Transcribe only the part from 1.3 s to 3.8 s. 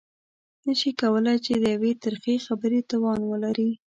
چې د يوې ترخې خبرې توان ولري.